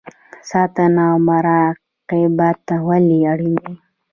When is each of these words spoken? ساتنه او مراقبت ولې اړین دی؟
ساتنه 0.49 1.01
او 1.11 1.17
مراقبت 1.27 2.63
ولې 2.87 3.17
اړین 3.31 3.55
دی؟ 3.63 3.73